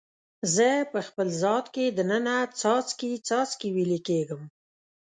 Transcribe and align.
زه 0.55 0.69
په 0.91 0.99
خپل 1.07 1.27
ذات 1.41 1.65
کې 1.75 1.85
د 1.89 1.99
ننه 2.11 2.35
څاڅکي، 2.59 3.11
څاڅکي 3.27 3.69
ویلي 3.75 3.99
کیږم 4.07 4.41